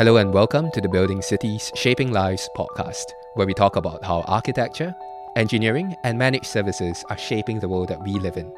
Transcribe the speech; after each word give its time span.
Hello 0.00 0.16
and 0.16 0.32
welcome 0.32 0.70
to 0.70 0.80
the 0.80 0.88
Building 0.88 1.20
Cities 1.20 1.70
Shaping 1.74 2.10
Lives 2.10 2.48
podcast, 2.56 3.04
where 3.34 3.46
we 3.46 3.52
talk 3.52 3.76
about 3.76 4.02
how 4.02 4.22
architecture, 4.22 4.96
engineering, 5.36 5.94
and 6.04 6.18
managed 6.18 6.46
services 6.46 7.04
are 7.10 7.18
shaping 7.18 7.60
the 7.60 7.68
world 7.68 7.88
that 7.88 8.02
we 8.02 8.14
live 8.14 8.38
in. 8.38 8.50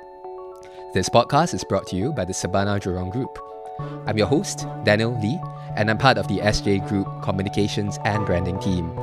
This 0.94 1.08
podcast 1.08 1.52
is 1.52 1.64
brought 1.64 1.88
to 1.88 1.96
you 1.96 2.12
by 2.12 2.24
the 2.24 2.32
Surbana 2.32 2.78
Jurong 2.78 3.10
Group. 3.10 3.36
I'm 4.06 4.16
your 4.16 4.28
host, 4.28 4.68
Daniel 4.84 5.18
Lee, 5.20 5.40
and 5.74 5.90
I'm 5.90 5.98
part 5.98 6.16
of 6.16 6.28
the 6.28 6.38
SJ 6.38 6.86
Group 6.86 7.08
Communications 7.22 7.98
and 8.04 8.24
Branding 8.24 8.60
team. 8.60 8.94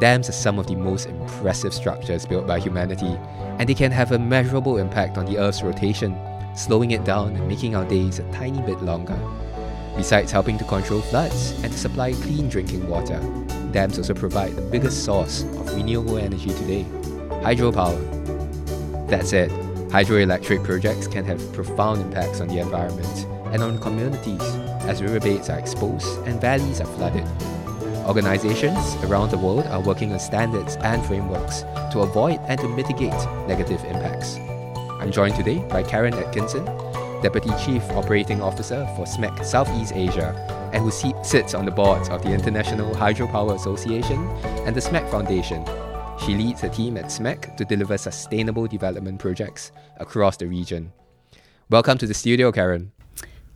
Dams 0.00 0.28
are 0.28 0.32
some 0.32 0.58
of 0.58 0.66
the 0.66 0.76
most 0.76 1.06
impressive 1.06 1.72
structures 1.72 2.26
built 2.26 2.46
by 2.46 2.60
humanity, 2.60 3.18
and 3.58 3.66
they 3.66 3.74
can 3.74 3.90
have 3.90 4.12
a 4.12 4.18
measurable 4.18 4.76
impact 4.76 5.16
on 5.16 5.24
the 5.24 5.38
Earth's 5.38 5.62
rotation, 5.62 6.12
slowing 6.58 6.90
it 6.90 7.04
down 7.04 7.36
and 7.36 7.48
making 7.48 7.76
our 7.76 7.84
days 7.84 8.18
a 8.18 8.32
tiny 8.32 8.60
bit 8.62 8.82
longer. 8.82 9.18
Besides 9.96 10.32
helping 10.32 10.58
to 10.58 10.64
control 10.64 11.00
floods 11.00 11.52
and 11.62 11.72
to 11.72 11.78
supply 11.78 12.12
clean 12.12 12.48
drinking 12.48 12.88
water, 12.88 13.20
dams 13.72 13.98
also 13.98 14.14
provide 14.14 14.54
the 14.56 14.62
biggest 14.62 15.04
source 15.04 15.42
of 15.42 15.74
renewable 15.74 16.18
energy 16.18 16.50
today 16.50 16.84
hydropower. 17.42 17.98
That 19.08 19.26
said, 19.26 19.50
hydroelectric 19.90 20.64
projects 20.64 21.06
can 21.06 21.24
have 21.24 21.40
profound 21.52 22.02
impacts 22.02 22.40
on 22.40 22.48
the 22.48 22.58
environment 22.58 23.26
and 23.52 23.62
on 23.62 23.78
communities 23.78 24.42
as 24.82 25.02
riverbeds 25.02 25.48
are 25.48 25.58
exposed 25.58 26.06
and 26.26 26.40
valleys 26.40 26.80
are 26.80 26.86
flooded. 26.86 27.26
Organizations 28.06 28.96
around 29.04 29.30
the 29.30 29.38
world 29.38 29.66
are 29.66 29.80
working 29.80 30.12
on 30.12 30.18
standards 30.18 30.76
and 30.76 31.04
frameworks 31.06 31.62
to 31.92 32.00
avoid 32.00 32.40
and 32.48 32.60
to 32.60 32.68
mitigate 32.68 33.12
negative 33.46 33.82
impacts. 33.84 34.38
I'm 35.08 35.12
joined 35.12 35.36
today 35.36 35.56
by 35.70 35.82
Karen 35.82 36.12
Atkinson, 36.12 36.66
Deputy 37.22 37.48
Chief 37.64 37.82
Operating 37.92 38.42
Officer 38.42 38.86
for 38.94 39.06
SMEC 39.06 39.42
Southeast 39.42 39.94
Asia, 39.94 40.34
and 40.74 40.84
who 40.84 40.90
sits 40.90 41.54
on 41.54 41.64
the 41.64 41.70
boards 41.70 42.10
of 42.10 42.22
the 42.22 42.30
International 42.30 42.94
Hydropower 42.94 43.54
Association 43.54 44.22
and 44.66 44.76
the 44.76 44.80
SMEC 44.80 45.10
Foundation. 45.10 45.64
She 46.26 46.34
leads 46.34 46.62
a 46.62 46.68
team 46.68 46.98
at 46.98 47.06
SMEC 47.06 47.56
to 47.56 47.64
deliver 47.64 47.96
sustainable 47.96 48.66
development 48.66 49.18
projects 49.18 49.72
across 49.96 50.36
the 50.36 50.46
region. 50.46 50.92
Welcome 51.70 51.96
to 51.96 52.06
the 52.06 52.12
studio, 52.12 52.52
Karen. 52.52 52.92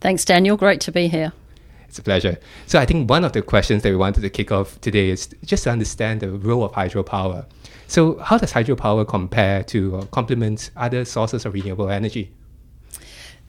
Thanks, 0.00 0.24
Daniel. 0.24 0.56
Great 0.56 0.80
to 0.80 0.90
be 0.90 1.08
here. 1.08 1.34
It's 1.92 1.98
a 1.98 2.02
pleasure. 2.02 2.38
So, 2.64 2.78
I 2.78 2.86
think 2.86 3.10
one 3.10 3.22
of 3.22 3.34
the 3.34 3.42
questions 3.42 3.82
that 3.82 3.90
we 3.90 3.96
wanted 3.96 4.22
to 4.22 4.30
kick 4.30 4.50
off 4.50 4.80
today 4.80 5.10
is 5.10 5.28
just 5.44 5.64
to 5.64 5.70
understand 5.70 6.20
the 6.20 6.30
role 6.30 6.64
of 6.64 6.72
hydropower. 6.72 7.44
So, 7.86 8.16
how 8.16 8.38
does 8.38 8.50
hydropower 8.50 9.06
compare 9.06 9.62
to 9.64 9.96
or 9.96 10.06
complement 10.06 10.70
other 10.74 11.04
sources 11.04 11.44
of 11.44 11.52
renewable 11.52 11.90
energy? 11.90 12.32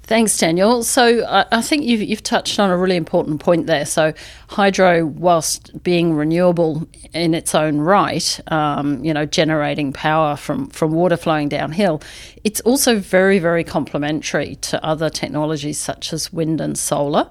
Thanks, 0.01 0.37
Daniel. 0.37 0.83
So 0.83 1.25
I, 1.25 1.45
I 1.53 1.61
think 1.61 1.85
you've, 1.85 2.01
you've, 2.01 2.21
touched 2.21 2.59
on 2.59 2.69
a 2.69 2.75
really 2.75 2.97
important 2.97 3.39
point 3.39 3.67
there. 3.67 3.85
So 3.85 4.13
hydro, 4.49 5.05
whilst 5.05 5.81
being 5.81 6.13
renewable 6.13 6.85
in 7.13 7.33
its 7.33 7.55
own 7.55 7.77
right, 7.77 8.41
um, 8.51 9.01
you 9.05 9.13
know, 9.13 9.25
generating 9.25 9.93
power 9.93 10.35
from, 10.35 10.67
from 10.67 10.91
water 10.91 11.15
flowing 11.15 11.47
downhill, 11.47 12.01
it's 12.43 12.59
also 12.61 12.99
very, 12.99 13.39
very 13.39 13.63
complementary 13.63 14.55
to 14.55 14.83
other 14.83 15.09
technologies 15.09 15.77
such 15.77 16.11
as 16.11 16.33
wind 16.33 16.59
and 16.59 16.77
solar. 16.77 17.29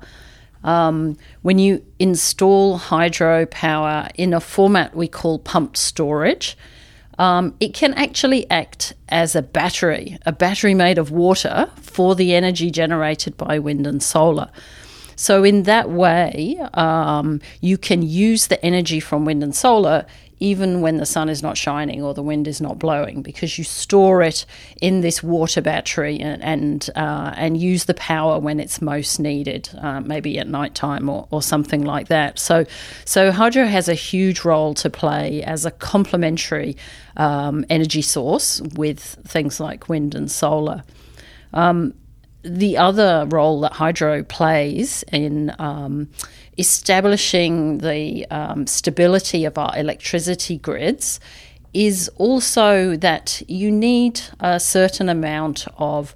Um, 0.65 1.17
when 1.43 1.59
you 1.59 1.85
install 1.99 2.79
hydropower 2.79 4.11
in 4.15 4.33
a 4.33 4.41
format 4.41 4.95
we 4.95 5.09
call 5.09 5.39
pumped 5.39 5.77
storage, 5.77 6.57
um, 7.19 7.55
it 7.61 7.75
can 7.75 7.95
actually 7.95 8.49
act 8.51 8.95
as 9.09 9.37
a 9.37 9.43
battery, 9.43 10.19
a 10.25 10.33
battery 10.33 10.75
made 10.75 10.99
of 10.99 11.11
water 11.11 11.71
for 11.77 12.15
the 12.15 12.35
energy 12.35 12.71
generated 12.71 13.37
by 13.37 13.59
wind 13.59 13.87
and 13.87 14.03
solar. 14.03 14.51
So, 15.15 15.45
in 15.45 15.65
that 15.65 15.91
way, 15.91 16.59
um, 16.75 17.41
you 17.61 17.77
can 17.77 18.03
use 18.03 18.47
the 18.47 18.65
energy 18.65 18.99
from 18.99 19.25
wind 19.25 19.43
and 19.43 19.55
solar 19.55 20.07
even 20.43 20.81
when 20.81 20.97
the 20.97 21.07
sun 21.07 21.29
is 21.29 21.43
not 21.43 21.57
shining 21.57 22.03
or 22.03 22.15
the 22.15 22.23
wind 22.23 22.49
is 22.49 22.61
not 22.61 22.79
blowing, 22.79 23.23
because 23.23 23.59
you 23.59 23.65
store 23.65 24.23
it 24.23 24.45
in 24.81 25.01
this 25.01 25.23
water 25.23 25.63
battery 25.63 26.19
and 26.21 26.43
and, 26.43 26.91
uh, 26.97 27.33
and 27.37 27.57
use 27.57 27.85
the 27.85 27.95
power 27.95 28.39
when 28.39 28.61
it's 28.61 28.83
most 28.83 29.19
needed, 29.19 29.71
uh, 29.81 30.01
maybe 30.01 30.39
at 30.39 30.49
night 30.49 30.75
time 30.75 31.09
or, 31.09 31.27
or 31.31 31.43
something 31.43 31.85
like 31.85 32.09
that. 32.09 32.39
So, 32.39 32.65
so 33.05 33.31
hydro 33.31 33.67
has 33.67 33.89
a 33.89 33.95
huge 33.95 34.45
role 34.45 34.75
to 34.75 34.91
play 34.91 35.43
as 35.43 35.65
a 35.65 35.71
complementary 35.71 36.77
um, 37.17 37.65
energy 37.71 38.03
source 38.03 38.61
with 38.75 39.01
things 39.27 39.61
like 39.61 39.89
wind 39.89 40.15
and 40.15 40.31
solar. 40.31 40.83
Um, 41.55 41.95
the 42.45 42.77
other 42.77 43.27
role 43.29 43.61
that 43.61 43.73
hydro 43.73 44.25
plays 44.25 45.05
in 45.13 45.55
um, 45.59 46.09
establishing 46.59 47.79
the 47.79 48.27
um, 48.31 48.67
stability 48.67 49.45
of 49.45 49.57
our 49.59 49.77
electricity 49.77 50.59
grids 50.59 51.19
is 51.73 52.11
also 52.17 52.97
that 52.97 53.43
you 53.49 53.71
need 53.71 54.21
a 54.41 54.61
certain 54.61 55.09
amount 55.09 55.67
of 55.79 56.15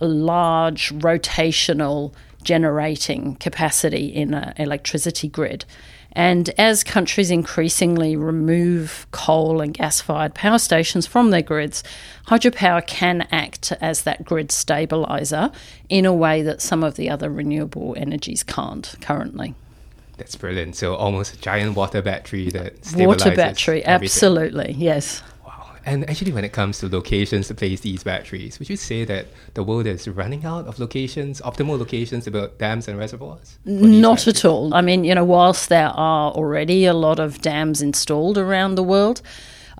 large 0.00 0.92
rotational 0.94 2.12
generating 2.42 3.36
capacity 3.36 4.06
in 4.06 4.34
an 4.34 4.54
electricity 4.56 5.28
grid. 5.28 5.64
And 6.12 6.48
as 6.58 6.82
countries 6.82 7.30
increasingly 7.30 8.16
remove 8.16 9.06
coal 9.10 9.60
and 9.60 9.74
gas 9.74 10.00
fired 10.00 10.34
power 10.34 10.58
stations 10.58 11.06
from 11.06 11.30
their 11.30 11.42
grids, 11.42 11.84
hydropower 12.28 12.84
can 12.86 13.28
act 13.30 13.72
as 13.82 14.02
that 14.02 14.24
grid 14.24 14.48
stabiliser 14.48 15.54
in 15.90 16.06
a 16.06 16.14
way 16.14 16.40
that 16.40 16.62
some 16.62 16.82
of 16.82 16.96
the 16.96 17.10
other 17.10 17.28
renewable 17.28 17.94
energies 17.98 18.42
can't 18.42 18.94
currently. 19.02 19.54
That's 20.16 20.34
brilliant. 20.36 20.76
So 20.76 20.94
almost 20.94 21.34
a 21.34 21.40
giant 21.40 21.76
water 21.76 22.00
battery 22.00 22.48
that 22.50 22.80
stabilizes 22.80 23.06
water 23.06 23.36
battery, 23.36 23.84
everything. 23.84 24.06
absolutely, 24.06 24.74
yes. 24.78 25.22
Wow. 25.44 25.72
And 25.84 26.08
actually, 26.08 26.32
when 26.32 26.44
it 26.44 26.52
comes 26.52 26.78
to 26.78 26.88
locations 26.88 27.48
to 27.48 27.54
place 27.54 27.80
these 27.80 28.02
batteries, 28.02 28.58
would 28.58 28.70
you 28.70 28.76
say 28.76 29.04
that 29.04 29.26
the 29.54 29.62
world 29.62 29.86
is 29.86 30.08
running 30.08 30.44
out 30.44 30.66
of 30.66 30.78
locations, 30.78 31.40
optimal 31.42 31.78
locations 31.78 32.24
to 32.24 32.30
build 32.30 32.56
dams 32.58 32.88
and 32.88 32.98
reservoirs? 32.98 33.58
Not 33.64 34.18
batteries? 34.18 34.28
at 34.28 34.44
all. 34.46 34.74
I 34.74 34.80
mean, 34.80 35.04
you 35.04 35.14
know, 35.14 35.24
whilst 35.24 35.68
there 35.68 35.88
are 35.88 36.32
already 36.32 36.86
a 36.86 36.94
lot 36.94 37.18
of 37.20 37.42
dams 37.42 37.82
installed 37.82 38.38
around 38.38 38.76
the 38.76 38.82
world. 38.82 39.20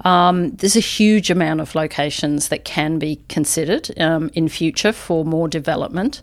Um, 0.04 0.50
there's 0.50 0.76
a 0.76 0.80
huge 0.80 1.30
amount 1.30 1.62
of 1.62 1.74
locations 1.74 2.48
that 2.48 2.66
can 2.66 2.98
be 2.98 3.22
considered 3.30 3.98
um, 3.98 4.30
in 4.34 4.46
future 4.46 4.92
for 4.92 5.24
more 5.24 5.48
development. 5.48 6.20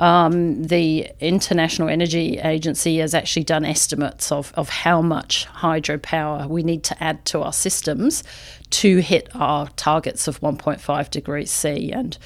Um, 0.00 0.64
the 0.64 1.10
International 1.20 1.90
Energy 1.90 2.38
Agency 2.38 2.96
has 2.98 3.14
actually 3.14 3.44
done 3.44 3.66
estimates 3.66 4.32
of, 4.32 4.50
of 4.56 4.70
how 4.70 5.02
much 5.02 5.46
hydropower 5.46 6.48
we 6.48 6.62
need 6.62 6.82
to 6.84 7.02
add 7.04 7.22
to 7.26 7.42
our 7.42 7.52
systems 7.52 8.24
to 8.70 8.98
hit 8.98 9.28
our 9.34 9.68
targets 9.76 10.26
of 10.26 10.40
1.5 10.40 11.10
degrees 11.10 11.50
C, 11.50 11.92
and 11.92 12.16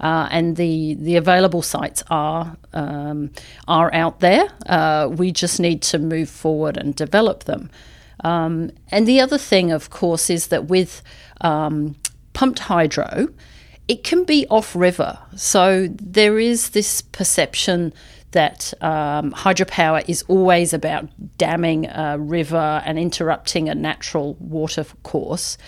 uh, 0.00 0.28
and 0.30 0.56
the 0.56 0.94
the 0.94 1.16
available 1.16 1.62
sites 1.62 2.02
are 2.10 2.56
um, 2.74 3.30
are 3.66 3.92
out 3.94 4.20
there. 4.20 4.48
Uh, 4.66 5.08
we 5.10 5.32
just 5.32 5.58
need 5.58 5.80
to 5.82 5.98
move 5.98 6.28
forward 6.28 6.76
and 6.76 6.94
develop 6.94 7.44
them. 7.44 7.70
Um, 8.24 8.72
and 8.90 9.08
the 9.08 9.20
other 9.20 9.38
thing, 9.38 9.72
of 9.72 9.88
course, 9.88 10.28
is 10.28 10.48
that 10.48 10.66
with 10.66 11.02
um, 11.40 11.96
pumped 12.34 12.58
hydro, 12.58 13.28
it 13.88 14.04
can 14.04 14.24
be 14.24 14.46
off 14.48 14.74
river. 14.76 15.18
So 15.36 15.88
there 15.90 16.38
is 16.38 16.70
this 16.70 17.02
perception 17.02 17.92
that 18.32 18.72
um, 18.80 19.32
hydropower 19.32 20.04
is 20.08 20.22
always 20.28 20.72
about 20.72 21.08
damming 21.36 21.86
a 21.86 22.18
river 22.18 22.82
and 22.84 22.98
interrupting 22.98 23.68
a 23.68 23.74
natural 23.74 24.34
water 24.40 24.84
course 25.02 25.58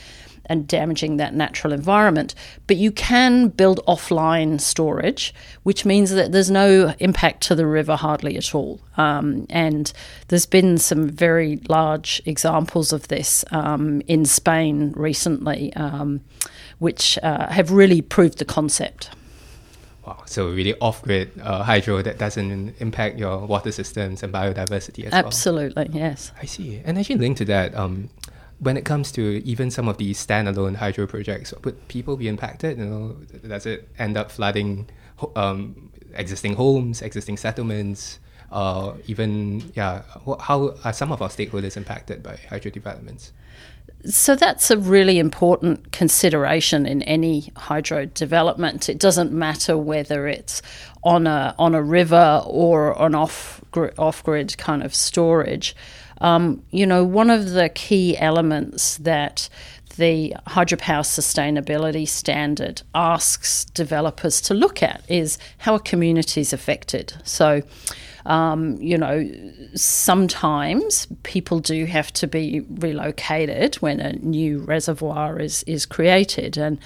and 0.47 0.69
damaging 0.69 1.17
that 1.17 1.35
natural 1.35 1.73
environment. 1.73 2.35
But 2.67 2.77
you 2.77 2.91
can 2.91 3.49
build 3.49 3.81
offline 3.87 4.61
storage, 4.61 5.35
which 5.63 5.85
means 5.85 6.11
that 6.11 6.33
there's 6.33 6.51
no 6.51 6.95
impact 6.99 7.43
to 7.45 7.55
the 7.55 7.67
river 7.67 7.97
hardly 7.97 8.37
at 8.37 8.55
all. 8.55 8.81
Um, 8.97 9.47
and 9.49 9.93
there's 10.29 10.47
been 10.47 10.79
some 10.79 11.09
very 11.09 11.57
large 11.69 12.21
examples 12.27 12.93
of 12.93 13.09
this 13.09 13.45
um, 13.51 14.03
in 14.07 14.25
Spain 14.25 14.93
recently, 14.97 15.73
um, 15.75 16.21
which 16.79 17.19
uh, 17.23 17.49
have 17.51 17.71
really 17.71 18.01
proved 18.03 18.39
the 18.39 18.45
concept. 18.45 19.11
Wow, 20.07 20.23
so 20.27 20.51
really 20.51 20.75
off-grid 20.81 21.31
uh, 21.43 21.63
hydro 21.63 22.03
that 22.03 22.19
doesn't 22.19 22.75
impact 22.79 23.19
your 23.19 23.47
water 23.47 23.73
systems 23.73 24.23
and 24.23 24.33
biodiversity 24.33 25.05
as 25.05 25.15
Absolutely, 25.15 25.75
well. 25.77 25.85
Absolutely, 25.85 26.01
yes. 26.01 26.33
I 26.41 26.45
see. 26.45 26.83
And 26.85 26.99
actually 26.99 27.17
linked 27.17 27.39
to 27.39 27.47
that, 27.47 27.75
um, 27.75 28.11
when 28.59 28.77
it 28.77 28.85
comes 28.85 29.11
to 29.13 29.43
even 29.45 29.71
some 29.71 29.89
of 29.89 29.97
these 29.97 30.25
standalone 30.25 30.77
hydro 30.77 31.07
projects, 31.07 31.55
would 31.65 31.89
people 31.89 32.17
be 32.17 32.29
impacted? 32.29 32.79
You 32.79 32.85
know, 32.85 33.17
does 33.49 33.67
it 33.67 33.89
end 33.99 34.17
up 34.17 34.31
flooding 34.31 34.89
um, 35.37 35.91
existing 36.15 36.55
homes, 36.55 37.01
existing 37.03 37.39
settlements? 37.39 38.19
Uh, 38.53 38.95
even 39.07 39.73
yeah, 39.75 40.03
how 40.41 40.77
are 40.85 40.93
some 40.93 41.13
of 41.13 41.21
our 41.21 41.29
stakeholders 41.29 41.77
impacted 41.77 42.23
by 42.23 42.39
hydro 42.49 42.71
developments? 42.71 43.33
So 44.07 44.37
that's 44.37 44.71
a 44.71 44.77
really 44.77 45.19
important 45.19 45.93
consideration 45.93 46.87
in 46.87 47.03
any 47.03 47.53
hydro 47.57 48.07
development. 48.07 48.89
It 48.89 48.99
doesn't 48.99 49.33
matter 49.33 49.79
whether 49.79 50.27
it's 50.29 50.63
on 51.03 51.27
a 51.27 51.55
on 51.59 51.75
a 51.75 51.83
river 51.83 52.43
or 52.47 52.97
on 52.99 53.15
off 53.15 53.63
off 53.99 54.23
grid 54.23 54.57
kind 54.59 54.83
of 54.83 54.95
storage. 54.95 55.75
Um, 56.21 56.63
you 56.71 56.87
know, 56.87 57.05
one 57.05 57.31
of 57.31 57.51
the 57.51 57.69
key 57.69 58.17
elements 58.19 58.99
that 58.99 59.49
the 59.97 60.35
hydropower 60.49 61.05
sustainability 61.05 62.07
standard 62.07 62.83
asks 62.95 63.65
developers 63.67 64.41
to 64.43 64.55
look 64.55 64.83
at 64.83 65.03
is 65.09 65.39
how 65.59 65.75
a 65.75 65.81
community 65.81 66.41
is 66.41 66.53
affected. 66.53 67.15
So, 67.25 67.63
um, 68.27 68.77
you 68.81 68.97
know, 68.97 69.31
sometimes 69.75 71.07
people 71.25 71.61
do 71.61 71.85
have 71.85 72.13
to 72.15 72.27
be 72.27 72.65
relocated 72.69 73.77
when 73.77 74.01
a 74.01 74.15
new 74.15 74.61
reservoir 74.61 75.39
is, 75.39 75.63
is 75.65 75.85
created. 75.85 76.57
And, 76.57 76.79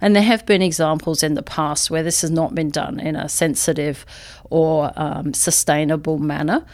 and 0.00 0.16
there 0.16 0.22
have 0.22 0.46
been 0.46 0.62
examples 0.62 1.22
in 1.22 1.34
the 1.34 1.42
past 1.42 1.90
where 1.90 2.02
this 2.02 2.22
has 2.22 2.30
not 2.30 2.54
been 2.54 2.70
done 2.70 2.98
in 2.98 3.14
a 3.14 3.28
sensitive 3.28 4.06
or 4.48 4.90
um, 4.96 5.34
sustainable 5.34 6.18
manner. 6.18 6.64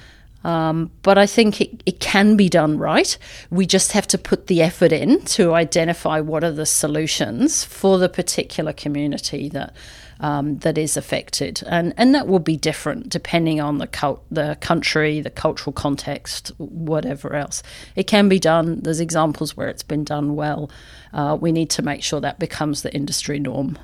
Um, 0.45 0.91
but 1.03 1.19
I 1.19 1.27
think 1.27 1.61
it, 1.61 1.83
it 1.87 2.01
can 2.01 2.37
be 2.37 2.49
done 2.49 2.79
right. 2.79 3.17
We 3.51 3.67
just 3.67 3.93
have 3.93 4.09
to 4.09 4.19
put 4.19 4.49
the 4.49 4.63
effort 4.63 4.93
in 4.93 5.23
to 5.27 5.55
identify 5.55 6.21
what 6.21 6.43
are 6.43 6.51
the 6.51 6.67
solutions 6.67 7.65
for 7.65 7.99
the 7.99 8.09
particular 8.09 8.73
community 8.73 9.49
that 9.51 9.75
um, 10.21 10.59
that 10.59 10.79
is 10.79 10.97
affected, 10.97 11.63
and 11.67 11.95
and 11.97 12.15
that 12.15 12.27
will 12.27 12.39
be 12.39 12.57
different 12.57 13.09
depending 13.09 13.61
on 13.61 13.79
the 13.79 13.87
cult, 13.87 14.23
the 14.31 14.57
country, 14.61 15.21
the 15.21 15.31
cultural 15.31 15.73
context, 15.73 16.53
whatever 16.59 17.35
else. 17.35 17.63
It 17.97 18.07
can 18.07 18.29
be 18.29 18.39
done. 18.39 18.81
There's 18.81 19.01
examples 19.01 19.57
where 19.57 19.69
it's 19.69 19.83
been 19.83 20.05
done 20.05 20.35
well. 20.35 20.71
Uh, 21.13 21.37
we 21.41 21.53
need 21.53 21.71
to 21.71 21.83
make 21.83 22.03
sure 22.03 22.21
that 22.21 22.39
becomes 22.39 22.83
the 22.83 22.95
industry 22.95 23.39
norm. 23.39 23.79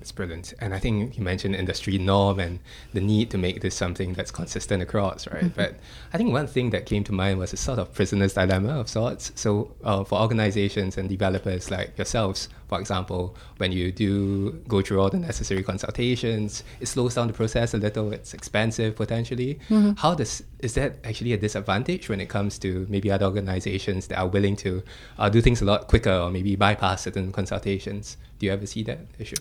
It's 0.00 0.12
brilliant. 0.12 0.54
And 0.60 0.74
I 0.74 0.78
think 0.78 1.18
you 1.18 1.24
mentioned 1.24 1.56
industry 1.56 1.98
norm 1.98 2.38
and 2.38 2.60
the 2.92 3.00
need 3.00 3.30
to 3.30 3.38
make 3.38 3.60
this 3.60 3.74
something 3.74 4.14
that's 4.14 4.30
consistent 4.30 4.82
across, 4.82 5.26
right? 5.26 5.44
Mm-hmm. 5.44 5.60
But 5.60 5.74
I 6.12 6.16
think 6.16 6.32
one 6.32 6.46
thing 6.46 6.70
that 6.70 6.86
came 6.86 7.02
to 7.04 7.12
mind 7.12 7.38
was 7.38 7.52
a 7.52 7.56
sort 7.56 7.78
of 7.78 7.92
prisoner's 7.92 8.34
dilemma 8.34 8.78
of 8.78 8.88
sorts. 8.88 9.32
So 9.34 9.74
uh, 9.82 10.04
for 10.04 10.20
organizations 10.20 10.96
and 10.96 11.08
developers 11.08 11.70
like 11.70 11.98
yourselves, 11.98 12.48
for 12.68 12.78
example, 12.78 13.34
when 13.56 13.72
you 13.72 13.90
do 13.90 14.52
go 14.68 14.82
through 14.82 15.00
all 15.00 15.10
the 15.10 15.18
necessary 15.18 15.62
consultations, 15.62 16.62
it 16.80 16.86
slows 16.86 17.14
down 17.14 17.26
the 17.26 17.32
process 17.32 17.74
a 17.74 17.78
little. 17.78 18.12
It's 18.12 18.34
expensive 18.34 18.94
potentially. 18.94 19.58
Mm-hmm. 19.68 19.92
How 19.96 20.14
does 20.14 20.42
is 20.60 20.74
that 20.74 20.96
actually 21.04 21.32
a 21.32 21.38
disadvantage 21.38 22.08
when 22.08 22.20
it 22.20 22.28
comes 22.28 22.58
to 22.58 22.86
maybe 22.88 23.10
other 23.10 23.26
organizations 23.26 24.08
that 24.08 24.18
are 24.18 24.28
willing 24.28 24.56
to 24.56 24.82
uh, 25.18 25.28
do 25.28 25.40
things 25.40 25.62
a 25.62 25.64
lot 25.64 25.88
quicker 25.88 26.12
or 26.12 26.30
maybe 26.30 26.56
bypass 26.56 27.02
certain 27.02 27.32
consultations? 27.32 28.16
Do 28.38 28.46
you 28.46 28.52
ever 28.52 28.66
see 28.66 28.82
that 28.84 29.00
issue? 29.18 29.36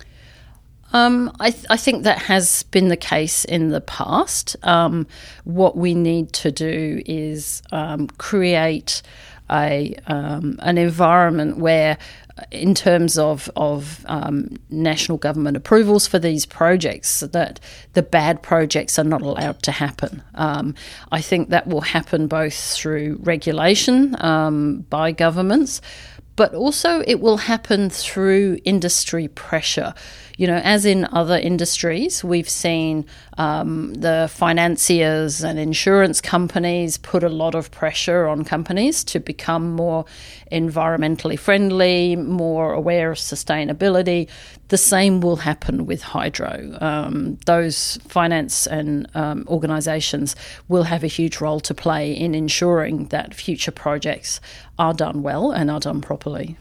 Um, 0.93 1.31
I, 1.39 1.51
th- 1.51 1.65
I, 1.69 1.77
think 1.77 2.03
that 2.03 2.17
has 2.23 2.63
been 2.63 2.87
the 2.87 2.97
case 2.97 3.43
in 3.45 3.69
the 3.69 3.81
past. 3.81 4.55
Um, 4.63 5.05
what 5.43 5.75
we 5.75 5.93
need 5.93 6.31
to 6.33 6.51
do 6.51 7.01
is 7.05 7.61
um, 7.71 8.07
create 8.17 9.01
a 9.49 9.95
um, 10.07 10.59
an 10.61 10.77
environment 10.77 11.57
where, 11.57 11.97
in 12.51 12.73
terms 12.73 13.17
of 13.17 13.49
of 13.55 14.05
um, 14.07 14.55
national 14.69 15.17
government 15.17 15.57
approvals 15.57 16.07
for 16.07 16.19
these 16.19 16.45
projects, 16.45 17.19
that 17.19 17.59
the 17.93 18.03
bad 18.03 18.41
projects 18.41 18.97
are 18.97 19.03
not 19.03 19.21
allowed 19.21 19.61
to 19.63 19.71
happen. 19.71 20.23
Um, 20.35 20.73
I 21.11 21.21
think 21.21 21.49
that 21.49 21.67
will 21.67 21.81
happen 21.81 22.27
both 22.27 22.55
through 22.55 23.19
regulation 23.23 24.11
by 24.89 25.11
governments, 25.11 25.81
but 26.37 26.53
also 26.53 27.03
it 27.05 27.19
will 27.19 27.37
happen 27.37 27.89
through 27.89 28.59
industry 28.63 29.27
pressure. 29.27 29.93
You 30.37 30.45
know, 30.45 30.61
as 30.63 30.85
in 30.85 31.05
other 31.11 31.35
industries, 31.35 32.23
we've 32.23 32.49
seen 32.49 33.05
um, 33.39 33.95
the 33.95 34.29
financiers 34.31 35.43
and 35.43 35.57
insurance 35.57 36.21
companies 36.21 36.97
put 36.97 37.23
a 37.23 37.29
lot 37.29 37.55
of 37.55 37.71
pressure 37.71 38.27
on 38.27 38.43
companies 38.43 39.03
to 39.05 39.19
become 39.19 39.71
more 39.71 40.05
environmentally 40.51 41.39
friendly, 41.39 42.15
more 42.15 42.73
aware 42.73 43.11
of 43.11 43.17
sustainability. 43.17 44.29
The 44.67 44.77
same 44.77 45.21
will 45.21 45.37
happen 45.37 45.87
with 45.87 46.03
hydro. 46.03 46.77
Um, 46.81 47.39
those 47.47 47.97
finance 48.07 48.67
and 48.67 49.09
um, 49.15 49.43
organisations 49.47 50.35
will 50.67 50.83
have 50.83 51.03
a 51.03 51.07
huge 51.07 51.41
role 51.41 51.59
to 51.61 51.73
play 51.73 52.11
in 52.11 52.35
ensuring 52.35 53.05
that 53.05 53.33
future 53.33 53.71
projects 53.71 54.39
are 54.77 54.93
done 54.93 55.23
well 55.23 55.51
and 55.51 55.71
are 55.71 55.79
done 55.79 55.99
properly. 55.99 56.57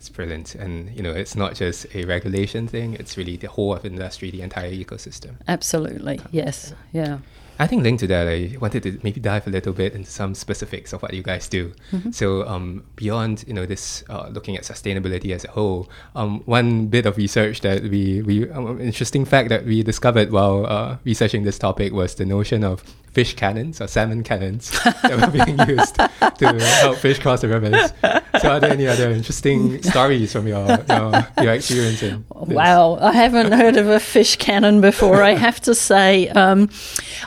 It's 0.00 0.08
brilliant. 0.08 0.54
And, 0.54 0.96
you 0.96 1.02
know, 1.02 1.12
it's 1.12 1.36
not 1.36 1.54
just 1.54 1.84
a 1.94 2.06
regulation 2.06 2.66
thing, 2.66 2.94
it's 2.94 3.18
really 3.18 3.36
the 3.36 3.48
whole 3.48 3.74
of 3.74 3.84
industry, 3.84 4.30
the 4.30 4.40
entire 4.40 4.72
ecosystem. 4.72 5.34
Absolutely. 5.46 6.20
Uh, 6.20 6.22
yes. 6.30 6.72
Yeah. 6.90 7.18
I 7.60 7.66
think 7.66 7.82
linked 7.82 8.00
to 8.00 8.06
that, 8.06 8.26
I 8.26 8.56
wanted 8.58 8.84
to 8.84 8.98
maybe 9.02 9.20
dive 9.20 9.46
a 9.46 9.50
little 9.50 9.74
bit 9.74 9.92
into 9.92 10.10
some 10.10 10.34
specifics 10.34 10.94
of 10.94 11.02
what 11.02 11.12
you 11.12 11.22
guys 11.22 11.46
do. 11.46 11.74
Mm-hmm. 11.92 12.10
So 12.12 12.48
um, 12.48 12.84
beyond 12.96 13.44
you 13.46 13.52
know 13.52 13.66
this, 13.66 14.02
uh, 14.08 14.28
looking 14.32 14.56
at 14.56 14.62
sustainability 14.62 15.34
as 15.34 15.44
a 15.44 15.50
whole, 15.50 15.90
um, 16.16 16.40
one 16.46 16.86
bit 16.86 17.04
of 17.04 17.18
research 17.18 17.60
that 17.60 17.82
we 17.82 18.22
we 18.22 18.48
um, 18.50 18.80
interesting 18.80 19.26
fact 19.26 19.50
that 19.50 19.66
we 19.66 19.82
discovered 19.82 20.30
while 20.30 20.64
uh, 20.64 20.96
researching 21.04 21.44
this 21.44 21.58
topic 21.58 21.92
was 21.92 22.14
the 22.14 22.24
notion 22.24 22.64
of 22.64 22.82
fish 23.12 23.34
cannons 23.34 23.80
or 23.80 23.88
salmon 23.88 24.22
cannons 24.22 24.70
that 24.84 25.20
were 25.20 25.44
being 25.44 25.58
used 25.68 25.96
to 25.96 26.60
help 26.80 26.96
fish 26.96 27.18
cross 27.18 27.40
the 27.40 27.48
rivers. 27.48 27.92
So, 28.40 28.50
are 28.50 28.60
there 28.60 28.70
any 28.70 28.86
other 28.86 29.10
interesting 29.10 29.82
stories 29.82 30.32
from 30.32 30.46
your 30.46 30.66
your, 30.88 31.26
your 31.42 31.52
experience? 31.52 32.02
In 32.02 32.24
wow, 32.30 32.96
I 33.00 33.12
haven't 33.12 33.52
heard 33.52 33.76
of 33.76 33.88
a 33.88 34.00
fish 34.00 34.36
cannon 34.36 34.80
before. 34.80 35.22
I 35.22 35.34
have 35.34 35.60
to 35.62 35.74
say, 35.74 36.28
um, 36.28 36.70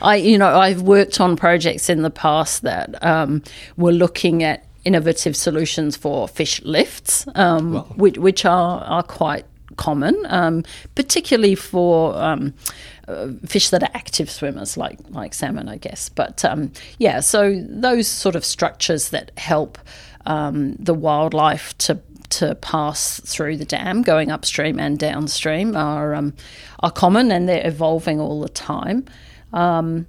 I 0.02 0.18
you 0.24 0.38
know 0.38 0.48
I've 0.48 0.82
worked 0.82 1.20
on 1.20 1.36
projects 1.36 1.90
in 1.90 2.02
the 2.02 2.10
past 2.10 2.62
that 2.64 3.04
um, 3.04 3.44
were 3.78 3.92
looking 3.92 4.44
at 4.44 4.66
innovative 4.86 5.36
solutions 5.36 5.96
for 5.96 6.28
fish 6.28 6.62
lifts, 6.64 7.26
um, 7.36 7.76
which, 7.96 8.18
which 8.18 8.46
are 8.46 8.82
are 8.84 9.04
quite 9.04 9.46
common, 9.78 10.16
um, 10.28 10.64
particularly 10.96 11.56
for 11.56 12.16
um, 12.16 12.54
uh, 13.08 13.30
fish 13.46 13.70
that 13.70 13.84
are 13.84 13.90
active 13.94 14.30
swimmers, 14.30 14.78
like 14.78 15.00
like 15.10 15.34
salmon, 15.34 15.70
I 15.70 15.78
guess. 15.78 16.10
But 16.10 16.44
um, 16.46 16.72
yeah, 16.98 17.20
so 17.20 17.62
those 17.68 18.08
sort 18.08 18.36
of 18.36 18.46
structures 18.46 19.10
that 19.10 19.32
help 19.38 19.78
um, 20.26 20.76
the 20.76 20.94
wildlife 20.94 21.78
to 21.80 22.00
to 22.30 22.56
pass 22.56 23.20
through 23.22 23.58
the 23.58 23.66
dam, 23.66 24.02
going 24.02 24.32
upstream 24.32 24.80
and 24.80 24.98
downstream, 24.98 25.76
are 25.76 26.16
um, 26.16 26.34
are 26.80 26.92
common 26.92 27.32
and 27.32 27.48
they're 27.48 27.68
evolving 27.68 28.20
all 28.20 28.42
the 28.42 28.50
time. 28.50 29.06
Um, 29.52 30.08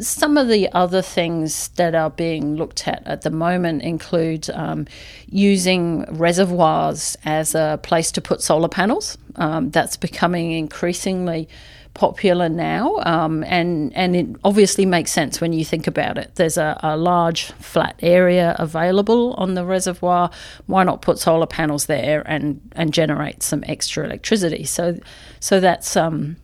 some 0.00 0.36
of 0.36 0.48
the 0.48 0.70
other 0.72 1.02
things 1.02 1.68
that 1.76 1.94
are 1.94 2.10
being 2.10 2.56
looked 2.56 2.86
at 2.88 3.02
at 3.06 3.22
the 3.22 3.30
moment 3.30 3.82
include 3.82 4.48
um, 4.50 4.86
using 5.28 6.04
reservoirs 6.16 7.16
as 7.24 7.54
a 7.54 7.78
place 7.82 8.12
to 8.12 8.20
put 8.20 8.42
solar 8.42 8.68
panels. 8.68 9.18
Um, 9.36 9.70
that's 9.70 9.96
becoming 9.96 10.52
increasingly 10.52 11.48
popular 11.94 12.48
now, 12.48 12.96
um, 13.04 13.42
and 13.44 13.92
and 13.94 14.14
it 14.14 14.26
obviously 14.44 14.86
makes 14.86 15.10
sense 15.10 15.40
when 15.40 15.52
you 15.52 15.64
think 15.64 15.86
about 15.86 16.16
it. 16.16 16.30
There's 16.36 16.56
a, 16.56 16.78
a, 16.82 16.96
large 16.96 17.46
flat 17.52 17.98
area 18.02 18.54
available 18.58 19.34
on 19.34 19.54
the 19.54 19.64
reservoir. 19.64 20.30
Why 20.66 20.84
not 20.84 21.02
put 21.02 21.18
solar 21.18 21.46
panels 21.46 21.86
there 21.86 22.22
and 22.26 22.60
and 22.72 22.94
generate 22.94 23.42
some 23.42 23.64
extra 23.66 24.04
electricity? 24.04 24.64
So 24.64 24.98
so 25.40 25.60
that's 25.60 25.96
um, 25.96 26.36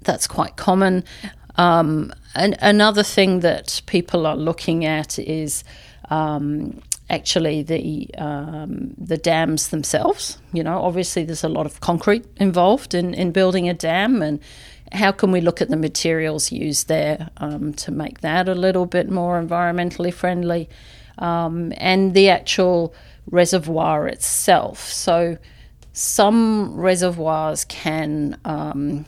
that's 0.00 0.26
quite 0.26 0.56
common. 0.56 1.04
Um, 1.56 2.12
and 2.34 2.56
another 2.60 3.02
thing 3.02 3.40
that 3.40 3.82
people 3.86 4.26
are 4.26 4.36
looking 4.36 4.84
at 4.84 5.18
is 5.18 5.64
um, 6.10 6.80
actually 7.10 7.62
the 7.62 8.08
um, 8.18 8.94
the 8.98 9.18
dams 9.18 9.68
themselves. 9.68 10.38
You 10.52 10.64
know, 10.64 10.82
obviously 10.82 11.24
there's 11.24 11.44
a 11.44 11.48
lot 11.48 11.66
of 11.66 11.80
concrete 11.80 12.24
involved 12.36 12.94
in, 12.94 13.14
in 13.14 13.32
building 13.32 13.68
a 13.68 13.74
dam, 13.74 14.22
and 14.22 14.40
how 14.92 15.12
can 15.12 15.32
we 15.32 15.40
look 15.40 15.60
at 15.60 15.68
the 15.68 15.76
materials 15.76 16.50
used 16.52 16.88
there 16.88 17.30
um, 17.36 17.74
to 17.74 17.90
make 17.90 18.20
that 18.20 18.48
a 18.48 18.54
little 18.54 18.86
bit 18.86 19.10
more 19.10 19.40
environmentally 19.40 20.12
friendly, 20.12 20.68
um, 21.18 21.72
and 21.76 22.14
the 22.14 22.30
actual 22.30 22.94
reservoir 23.30 24.08
itself. 24.08 24.88
So 24.88 25.36
some 25.92 26.74
reservoirs 26.74 27.66
can 27.66 28.38
um, 28.44 29.04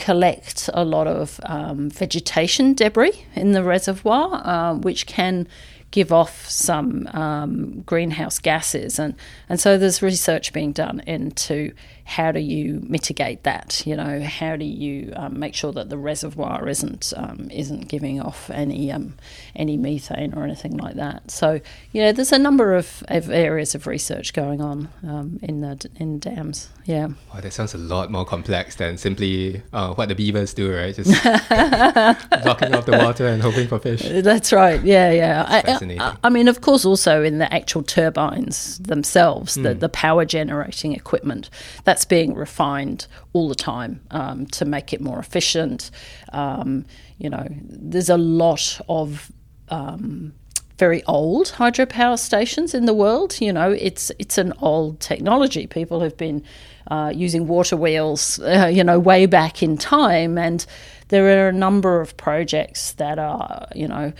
collect 0.00 0.68
a 0.74 0.84
lot 0.84 1.06
of 1.06 1.38
um, 1.44 1.90
vegetation 1.90 2.74
debris 2.74 3.24
in 3.34 3.52
the 3.52 3.62
reservoir, 3.62 4.40
uh, 4.44 4.74
which 4.74 5.06
can 5.06 5.46
give 5.90 6.12
off 6.12 6.48
some 6.48 7.08
um, 7.08 7.82
greenhouse 7.82 8.38
gases, 8.38 8.98
and 8.98 9.14
and 9.48 9.60
so 9.60 9.78
there's 9.78 10.02
research 10.02 10.52
being 10.52 10.72
done 10.72 11.00
into 11.06 11.72
how 12.10 12.32
do 12.32 12.40
you 12.40 12.80
mitigate 12.88 13.44
that? 13.44 13.86
You 13.86 13.94
know, 13.94 14.20
how 14.20 14.56
do 14.56 14.64
you 14.64 15.12
um, 15.14 15.38
make 15.38 15.54
sure 15.54 15.70
that 15.72 15.90
the 15.90 15.96
reservoir 15.96 16.68
isn't 16.68 17.12
um, 17.16 17.48
isn't 17.52 17.86
giving 17.86 18.20
off 18.20 18.50
any 18.50 18.90
um, 18.90 19.14
any 19.54 19.76
methane 19.76 20.34
or 20.34 20.42
anything 20.42 20.76
like 20.76 20.96
that? 20.96 21.30
So 21.30 21.60
yeah, 21.92 22.10
there's 22.10 22.32
a 22.32 22.38
number 22.38 22.74
of, 22.74 23.04
of 23.06 23.30
areas 23.30 23.76
of 23.76 23.86
research 23.86 24.32
going 24.32 24.60
on 24.60 24.88
um, 25.04 25.38
in 25.40 25.60
the 25.60 25.88
in 25.96 26.18
dams. 26.18 26.70
Yeah. 26.84 27.06
Wow, 27.32 27.40
that 27.42 27.52
sounds 27.52 27.74
a 27.74 27.78
lot 27.78 28.10
more 28.10 28.24
complex 28.24 28.74
than 28.74 28.98
simply 28.98 29.62
uh, 29.72 29.94
what 29.94 30.08
the 30.08 30.16
beavers 30.16 30.52
do, 30.52 30.74
right? 30.74 30.92
Just 30.92 31.10
blocking 32.42 32.74
off 32.74 32.86
the 32.86 32.98
water 32.98 33.28
and 33.28 33.40
hoping 33.40 33.68
for 33.68 33.78
fish. 33.78 34.02
That's 34.02 34.52
right. 34.52 34.82
Yeah, 34.82 35.12
yeah. 35.12 35.44
I, 35.46 35.78
fascinating. 35.80 36.00
I, 36.00 36.16
I 36.24 36.30
mean, 36.30 36.48
of 36.48 36.60
course, 36.60 36.84
also 36.84 37.22
in 37.22 37.38
the 37.38 37.52
actual 37.52 37.82
turbines 37.82 38.78
themselves, 38.78 39.54
the, 39.54 39.74
the 39.74 39.88
power 39.88 40.24
generating 40.24 40.92
equipment, 40.92 41.50
that's 41.84 42.04
being 42.04 42.34
refined 42.34 43.06
all 43.32 43.48
the 43.48 43.54
time 43.54 44.00
um, 44.10 44.46
to 44.46 44.64
make 44.64 44.92
it 44.92 45.00
more 45.00 45.18
efficient. 45.18 45.90
Um, 46.32 46.84
you 47.18 47.30
know, 47.30 47.46
there's 47.50 48.08
a 48.10 48.16
lot 48.16 48.80
of 48.88 49.30
um, 49.68 50.32
very 50.78 51.04
old 51.04 51.48
hydropower 51.48 52.18
stations 52.18 52.74
in 52.74 52.86
the 52.86 52.94
world. 52.94 53.40
You 53.40 53.52
know, 53.52 53.70
it's 53.70 54.10
it's 54.18 54.38
an 54.38 54.52
old 54.60 55.00
technology. 55.00 55.66
People 55.66 56.00
have 56.00 56.16
been 56.16 56.42
uh, 56.90 57.12
using 57.14 57.46
water 57.46 57.76
wheels, 57.76 58.40
uh, 58.40 58.70
you 58.72 58.82
know, 58.82 58.98
way 58.98 59.26
back 59.26 59.62
in 59.62 59.76
time, 59.76 60.38
and 60.38 60.64
there 61.10 61.44
are 61.44 61.48
a 61.48 61.52
number 61.52 62.00
of 62.00 62.16
projects 62.16 62.92
that 62.94 63.18
are, 63.18 63.68
you 63.74 63.86
know. 63.86 64.12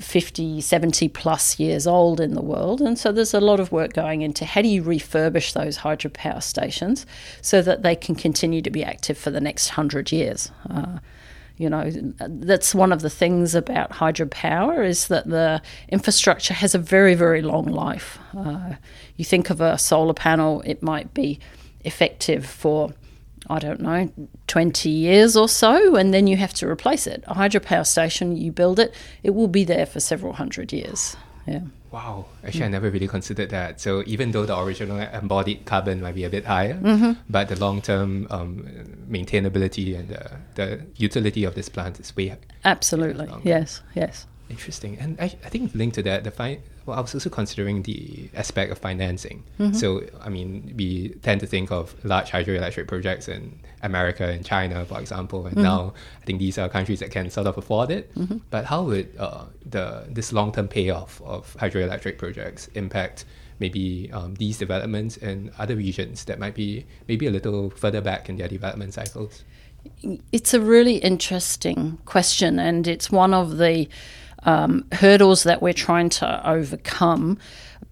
50, 0.00 0.60
70 0.60 1.08
plus 1.10 1.60
years 1.60 1.86
old 1.86 2.20
in 2.20 2.34
the 2.34 2.42
world. 2.42 2.80
And 2.80 2.98
so 2.98 3.12
there's 3.12 3.32
a 3.32 3.40
lot 3.40 3.60
of 3.60 3.70
work 3.70 3.92
going 3.92 4.22
into 4.22 4.44
how 4.44 4.60
do 4.60 4.66
you 4.66 4.82
refurbish 4.82 5.52
those 5.52 5.78
hydropower 5.78 6.42
stations 6.42 7.06
so 7.42 7.62
that 7.62 7.84
they 7.84 7.94
can 7.94 8.16
continue 8.16 8.60
to 8.62 8.70
be 8.70 8.82
active 8.82 9.16
for 9.16 9.30
the 9.30 9.40
next 9.40 9.68
hundred 9.68 10.10
years. 10.10 10.50
Uh, 10.68 10.98
you 11.58 11.68
know, 11.68 11.90
that's 11.90 12.74
one 12.74 12.92
of 12.92 13.02
the 13.02 13.10
things 13.10 13.54
about 13.54 13.90
hydropower 13.90 14.86
is 14.86 15.08
that 15.08 15.28
the 15.28 15.60
infrastructure 15.88 16.54
has 16.54 16.74
a 16.74 16.78
very, 16.78 17.14
very 17.14 17.42
long 17.42 17.66
life. 17.66 18.18
Uh, 18.36 18.74
you 19.16 19.24
think 19.24 19.50
of 19.50 19.60
a 19.60 19.76
solar 19.76 20.14
panel, 20.14 20.62
it 20.64 20.82
might 20.82 21.12
be 21.14 21.40
effective 21.84 22.46
for 22.46 22.92
I 23.48 23.58
don't 23.58 23.80
know, 23.80 24.10
20 24.46 24.88
years 24.90 25.36
or 25.36 25.48
so, 25.48 25.96
and 25.96 26.12
then 26.12 26.26
you 26.26 26.36
have 26.36 26.54
to 26.54 26.68
replace 26.68 27.06
it. 27.06 27.24
A 27.26 27.34
hydropower 27.34 27.86
station, 27.86 28.36
you 28.36 28.52
build 28.52 28.78
it, 28.78 28.94
it 29.22 29.30
will 29.34 29.48
be 29.48 29.64
there 29.64 29.86
for 29.86 30.00
several 30.00 30.32
hundred 30.34 30.72
years. 30.72 31.16
Yeah. 31.46 31.60
Wow, 31.90 32.26
actually, 32.44 32.64
I 32.64 32.68
never 32.68 32.90
really 32.90 33.08
considered 33.08 33.48
that. 33.50 33.80
So 33.80 34.02
even 34.06 34.32
though 34.32 34.44
the 34.44 34.58
original 34.58 34.98
embodied 34.98 35.64
carbon 35.64 36.02
might 36.02 36.14
be 36.14 36.24
a 36.24 36.28
bit 36.30 36.44
higher, 36.44 36.74
Mm-hmm. 36.74 37.12
but 37.30 37.48
the 37.48 37.56
long-term 37.56 38.26
um, 38.28 38.66
maintainability 39.10 39.98
and 39.98 40.08
the, 40.08 40.30
the 40.56 40.80
utility 40.96 41.44
of 41.44 41.54
this 41.54 41.68
plant 41.70 41.98
is 41.98 42.14
way 42.14 42.36
Absolutely. 42.64 43.30
Yes, 43.42 43.80
yes. 43.94 44.26
Interesting. 44.50 44.96
And 44.98 45.20
I, 45.20 45.24
I 45.24 45.48
think 45.50 45.74
linked 45.74 45.96
to 45.96 46.02
that, 46.04 46.24
the 46.24 46.30
fi- 46.30 46.60
well, 46.86 46.96
I 46.96 47.00
was 47.00 47.14
also 47.14 47.28
considering 47.28 47.82
the 47.82 48.30
aspect 48.34 48.72
of 48.72 48.78
financing. 48.78 49.44
Mm-hmm. 49.60 49.74
So, 49.74 50.02
I 50.22 50.30
mean, 50.30 50.72
we 50.74 51.10
tend 51.22 51.40
to 51.40 51.46
think 51.46 51.70
of 51.70 51.94
large 52.02 52.30
hydroelectric 52.30 52.86
projects 52.88 53.28
in 53.28 53.58
America 53.82 54.24
and 54.24 54.44
China, 54.44 54.84
for 54.86 54.98
example, 55.00 55.40
Mm-hmm. 55.44 55.58
and 55.58 55.62
now 55.62 55.92
I 56.22 56.24
think 56.24 56.38
these 56.38 56.56
are 56.56 56.68
countries 56.68 57.00
that 57.00 57.10
can 57.10 57.30
sort 57.30 57.46
of 57.46 57.58
afford 57.58 57.90
it. 57.90 58.10
But 58.50 58.64
how 58.64 58.84
would 58.84 59.14
uh, 59.18 59.44
the 59.68 60.04
this 60.08 60.32
long 60.32 60.50
term 60.52 60.66
payoff 60.68 61.20
of 61.22 61.54
hydroelectric 61.58 62.16
projects 62.16 62.68
impact 62.74 63.26
maybe 63.60 64.08
um, 64.12 64.34
these 64.36 64.56
developments 64.56 65.16
in 65.16 65.50
other 65.58 65.76
regions 65.76 66.24
that 66.24 66.38
might 66.38 66.54
be 66.54 66.86
maybe 67.08 67.26
a 67.26 67.30
little 67.30 67.70
further 67.70 68.00
back 68.00 68.28
in 68.28 68.36
their 68.36 68.48
development 68.48 68.94
cycles? 68.94 69.44
It's 70.32 70.54
a 70.54 70.60
really 70.60 70.96
interesting 70.96 71.98
question, 72.04 72.58
and 72.58 72.86
it's 72.86 73.10
one 73.10 73.34
of 73.34 73.58
the 73.58 73.88
um, 74.44 74.84
hurdles 74.92 75.42
that 75.44 75.62
we're 75.62 75.72
trying 75.72 76.08
to 76.10 76.48
overcome 76.48 77.38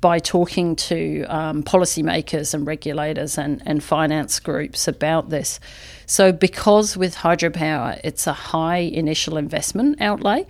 by 0.00 0.18
talking 0.18 0.76
to 0.76 1.24
um, 1.24 1.62
policymakers 1.62 2.52
and 2.54 2.66
regulators 2.66 3.38
and, 3.38 3.62
and 3.64 3.82
finance 3.82 4.38
groups 4.38 4.86
about 4.86 5.30
this. 5.30 5.58
So, 6.04 6.32
because 6.32 6.96
with 6.96 7.16
hydropower, 7.16 8.00
it's 8.04 8.26
a 8.26 8.32
high 8.32 8.76
initial 8.76 9.36
investment 9.36 10.00
outlay, 10.00 10.46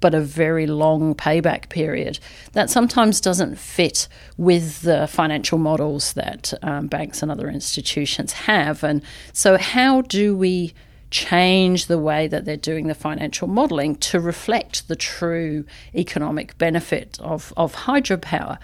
but 0.00 0.14
a 0.14 0.20
very 0.20 0.66
long 0.66 1.14
payback 1.14 1.68
period 1.68 2.18
that 2.52 2.70
sometimes 2.70 3.20
doesn't 3.20 3.58
fit 3.58 4.08
with 4.36 4.82
the 4.82 5.06
financial 5.06 5.58
models 5.58 6.12
that 6.12 6.52
um, 6.62 6.86
banks 6.86 7.22
and 7.22 7.30
other 7.30 7.48
institutions 7.48 8.32
have. 8.32 8.84
And 8.84 9.02
so, 9.32 9.58
how 9.58 10.02
do 10.02 10.36
we 10.36 10.74
change 11.10 11.86
the 11.86 11.98
way 11.98 12.28
that 12.28 12.44
they're 12.44 12.56
doing 12.56 12.86
the 12.86 12.94
financial 12.94 13.48
modelling 13.48 13.96
to 13.96 14.20
reflect 14.20 14.88
the 14.88 14.96
true 14.96 15.64
economic 15.94 16.56
benefit 16.58 17.18
of, 17.20 17.52
of 17.56 17.74
hydropower? 17.74 18.58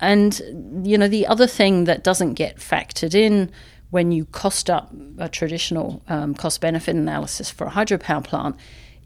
And, 0.00 0.84
you 0.86 0.98
know, 0.98 1.08
the 1.08 1.26
other 1.26 1.46
thing 1.46 1.84
that 1.84 2.04
doesn't 2.04 2.34
get 2.34 2.56
factored 2.56 3.14
in 3.14 3.50
when 3.90 4.10
you 4.10 4.24
cost 4.26 4.68
up 4.68 4.92
a 5.18 5.28
traditional 5.28 6.02
um, 6.08 6.34
cost 6.34 6.60
benefit 6.60 6.96
analysis 6.96 7.50
for 7.50 7.68
a 7.68 7.70
hydropower 7.70 8.24
plant 8.24 8.56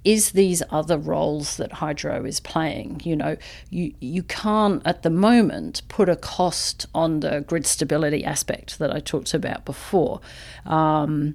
is 0.05 0.33
these 0.33 0.63
other 0.71 0.97
roles 0.97 1.59
that 1.59 1.73
hydro 1.73 2.25
is 2.25 2.41
playing. 2.41 3.01
You 3.05 3.17
know, 3.17 3.37
you, 3.69 3.93
you 4.01 4.23
can't 4.23 4.81
at 4.87 5.03
the 5.03 5.11
moment 5.11 5.83
put 5.89 6.09
a 6.09 6.17
cost 6.17 6.87
on 6.95 7.21
the 7.21 7.41
grid 7.41 7.67
stability 7.67 8.25
aspect 8.25 8.79
that 8.79 8.91
I 8.91 9.01
talked 9.01 9.35
about 9.35 9.65
before. 9.65 10.21
Um, 10.65 11.35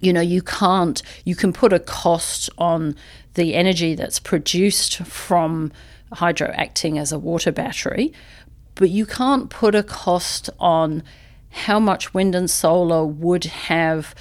you 0.00 0.12
know, 0.12 0.20
you 0.20 0.42
can't, 0.42 1.02
you 1.24 1.34
can 1.34 1.52
put 1.52 1.72
a 1.72 1.78
cost 1.78 2.50
on 2.58 2.96
the 3.34 3.54
energy 3.54 3.94
that's 3.94 4.18
produced 4.18 4.98
from 4.98 5.72
hydro 6.12 6.52
acting 6.54 6.98
as 6.98 7.12
a 7.12 7.18
water 7.18 7.52
battery, 7.52 8.12
but 8.74 8.90
you 8.90 9.06
can't 9.06 9.50
put 9.50 9.74
a 9.74 9.82
cost 9.82 10.50
on 10.60 11.02
how 11.50 11.80
much 11.80 12.12
wind 12.12 12.34
and 12.34 12.50
solar 12.50 13.04
would 13.04 13.44
have 13.44 14.14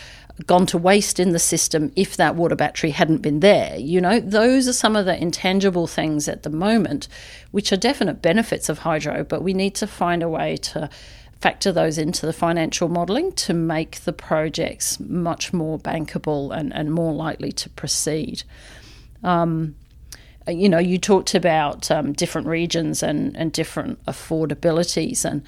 gone 0.45 0.65
to 0.65 0.77
waste 0.77 1.19
in 1.19 1.31
the 1.31 1.39
system 1.39 1.91
if 1.95 2.17
that 2.17 2.35
water 2.35 2.55
battery 2.55 2.91
hadn't 2.91 3.21
been 3.21 3.39
there. 3.39 3.77
You 3.77 4.01
know, 4.01 4.19
those 4.19 4.67
are 4.67 4.73
some 4.73 4.95
of 4.95 5.05
the 5.05 5.21
intangible 5.21 5.87
things 5.87 6.27
at 6.27 6.43
the 6.43 6.49
moment, 6.49 7.07
which 7.51 7.71
are 7.71 7.77
definite 7.77 8.21
benefits 8.21 8.67
of 8.67 8.79
hydro, 8.79 9.23
but 9.23 9.41
we 9.41 9.53
need 9.53 9.75
to 9.75 9.87
find 9.87 10.21
a 10.21 10.29
way 10.29 10.57
to 10.57 10.89
factor 11.41 11.71
those 11.71 11.97
into 11.97 12.25
the 12.25 12.33
financial 12.33 12.89
modelling 12.89 13.31
to 13.33 13.53
make 13.53 14.01
the 14.01 14.13
projects 14.13 14.99
much 14.99 15.53
more 15.53 15.77
bankable 15.77 16.55
and, 16.55 16.73
and 16.73 16.91
more 16.91 17.13
likely 17.13 17.51
to 17.51 17.69
proceed. 17.69 18.43
Um, 19.23 19.75
you 20.47 20.69
know, 20.69 20.77
you 20.77 20.97
talked 20.97 21.33
about 21.33 21.89
um, 21.89 22.13
different 22.13 22.47
regions 22.47 23.01
and, 23.01 23.35
and 23.35 23.51
different 23.51 24.03
affordabilities. 24.05 25.25
And 25.25 25.43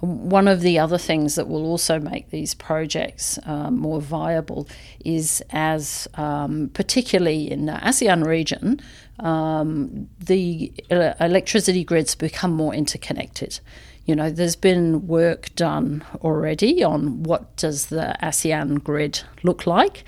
one 0.00 0.48
of 0.48 0.60
the 0.60 0.78
other 0.78 0.98
things 0.98 1.34
that 1.34 1.48
will 1.48 1.66
also 1.66 1.98
make 1.98 2.30
these 2.30 2.54
projects 2.54 3.38
um, 3.44 3.76
more 3.78 4.00
viable 4.00 4.68
is 5.04 5.42
as, 5.50 6.08
um, 6.14 6.70
particularly 6.72 7.50
in 7.50 7.66
the 7.66 7.72
ASEAN 7.72 8.24
region, 8.24 8.80
um, 9.18 10.08
the 10.18 10.72
uh, 10.90 11.12
electricity 11.20 11.84
grids 11.84 12.14
become 12.14 12.52
more 12.52 12.74
interconnected. 12.74 13.60
You 14.08 14.16
know, 14.16 14.30
there's 14.30 14.56
been 14.56 15.06
work 15.06 15.54
done 15.54 16.02
already 16.22 16.82
on 16.82 17.24
what 17.24 17.54
does 17.56 17.88
the 17.88 18.16
ASEAN 18.22 18.82
grid 18.82 19.20
look 19.42 19.66
like. 19.66 20.02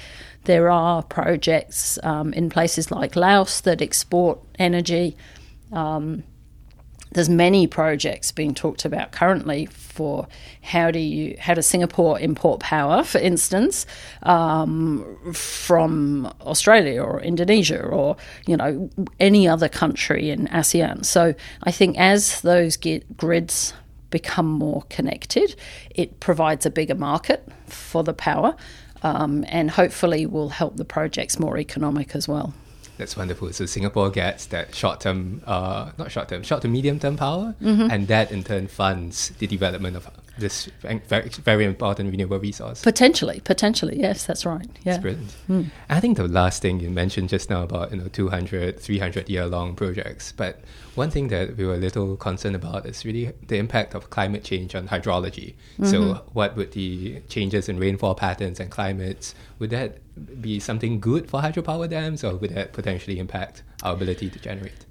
There 0.44 0.70
are 0.70 1.02
projects 1.02 1.98
um, 2.02 2.32
in 2.32 2.48
places 2.48 2.90
like 2.90 3.14
Laos 3.14 3.60
that 3.60 3.82
export 3.82 4.38
energy. 4.58 5.18
Um, 5.70 6.24
there's 7.12 7.28
many 7.28 7.66
projects 7.66 8.32
being 8.32 8.54
talked 8.54 8.86
about 8.86 9.12
currently 9.12 9.66
for 9.66 10.26
how 10.62 10.90
do 10.90 10.98
you 10.98 11.36
how 11.38 11.52
does 11.52 11.66
Singapore 11.66 12.18
import 12.20 12.60
power, 12.60 13.04
for 13.04 13.18
instance, 13.18 13.84
um, 14.22 15.04
from 15.34 16.32
Australia 16.40 17.02
or 17.02 17.20
Indonesia 17.20 17.82
or 17.82 18.16
you 18.46 18.56
know 18.56 18.88
any 19.18 19.46
other 19.46 19.68
country 19.68 20.30
in 20.30 20.46
ASEAN. 20.46 21.04
So 21.04 21.34
I 21.64 21.70
think 21.70 21.98
as 21.98 22.40
those 22.40 22.78
get 22.78 23.18
grids 23.18 23.74
become 24.10 24.46
more 24.46 24.82
connected, 24.90 25.54
it 25.90 26.20
provides 26.20 26.66
a 26.66 26.70
bigger 26.70 26.94
market 26.94 27.46
for 27.66 28.02
the 28.02 28.12
power, 28.12 28.56
um, 29.02 29.44
and 29.48 29.70
hopefully 29.70 30.26
will 30.26 30.50
help 30.50 30.76
the 30.76 30.84
projects 30.84 31.38
more 31.38 31.58
economic 31.58 32.14
as 32.14 32.28
well. 32.28 32.52
That's 33.00 33.16
wonderful. 33.16 33.50
So 33.54 33.64
Singapore 33.64 34.10
gets 34.10 34.44
that 34.46 34.74
short 34.74 35.00
term, 35.00 35.40
uh, 35.46 35.90
not 35.96 36.12
short 36.12 36.28
term, 36.28 36.42
short 36.42 36.60
to 36.62 36.68
medium 36.68 36.98
term 37.00 37.16
power, 37.16 37.54
Mm-hmm. 37.62 37.90
and 37.90 38.08
that 38.08 38.30
in 38.30 38.44
turn 38.44 38.66
funds 38.66 39.30
the 39.38 39.46
development 39.46 39.96
of 39.96 40.08
this 40.38 40.68
very, 40.82 41.28
very 41.28 41.64
important 41.64 42.10
renewable 42.10 42.38
resource. 42.38 42.82
Potentially, 42.82 43.40
potentially, 43.40 43.98
yes, 44.00 44.26
that's 44.26 44.44
right. 44.44 44.68
Yeah. 44.82 44.92
That's 44.92 45.02
brilliant. 45.02 45.36
Mm. 45.48 45.70
I 45.88 46.00
think 46.00 46.16
the 46.16 46.28
last 46.28 46.62
thing 46.62 46.80
you 46.80 46.90
mentioned 46.90 47.28
just 47.30 47.48
now 47.50 47.62
about, 47.62 47.90
you 47.90 47.98
know, 47.98 48.08
200, 48.08 48.78
300 48.80 49.28
year 49.28 49.46
long 49.46 49.74
projects, 49.74 50.32
but 50.32 50.60
one 50.94 51.10
thing 51.10 51.28
that 51.28 51.56
we 51.56 51.64
were 51.64 51.74
a 51.74 51.78
little 51.78 52.16
concerned 52.16 52.56
about 52.56 52.86
is 52.86 53.04
really 53.04 53.32
the 53.46 53.56
impact 53.56 53.94
of 53.94 54.10
climate 54.10 54.44
change 54.44 54.74
on 54.74 54.88
hydrology. 54.88 55.54
Mm-hmm. 55.78 55.86
So 55.86 56.24
what 56.32 56.56
would 56.56 56.72
the 56.72 57.20
changes 57.28 57.68
in 57.68 57.78
rainfall 57.78 58.14
patterns 58.14 58.60
and 58.60 58.70
climates, 58.70 59.34
would 59.58 59.70
that 59.70 59.98
be 60.40 60.60
something 60.60 61.00
good 61.00 61.28
for 61.28 61.40
hydropower 61.40 61.88
dams 61.88 62.24
or 62.24 62.36
would 62.36 62.54
that 62.54 62.72
potentially 62.72 63.18
impact 63.18 63.62
our 63.82 63.94
ability 63.94 64.30
to 64.30 64.38
generate? 64.38 64.86